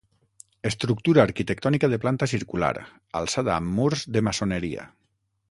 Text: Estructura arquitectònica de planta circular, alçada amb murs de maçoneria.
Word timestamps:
Estructura 0.69 1.21
arquitectònica 1.25 1.89
de 1.91 1.99
planta 2.07 2.29
circular, 2.33 2.71
alçada 3.21 3.55
amb 3.59 3.79
murs 3.83 4.09
de 4.17 4.27
maçoneria. 4.31 4.89